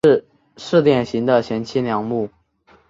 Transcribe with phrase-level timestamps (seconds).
[0.57, 2.27] 是典型的贤妻良母。